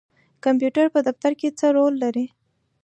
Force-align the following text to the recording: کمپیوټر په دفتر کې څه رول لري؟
کمپیوټر 0.43 0.85
په 0.93 0.99
دفتر 1.07 1.31
کې 1.39 1.49
څه 1.59 1.67
رول 1.77 1.93
لري؟ 2.03 2.25